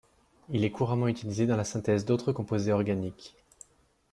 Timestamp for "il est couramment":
0.49-1.07